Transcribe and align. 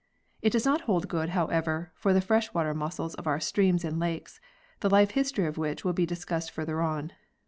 It 0.41 0.49
does 0.49 0.65
not 0.65 0.81
hold 0.89 1.07
good, 1.07 1.29
how 1.29 1.45
ever, 1.45 1.91
for 1.93 2.11
the 2.11 2.21
fresh 2.21 2.51
water 2.55 2.73
mussels 2.73 3.13
of 3.13 3.27
our 3.27 3.39
streams 3.39 3.85
and 3.85 3.99
lakes, 3.99 4.41
the 4.79 4.89
life 4.89 5.11
history 5.11 5.45
of 5.45 5.59
which 5.59 5.85
will 5.85 5.93
be 5.93 6.07
discussed 6.07 6.49
further 6.49 6.81
on. 6.81 7.11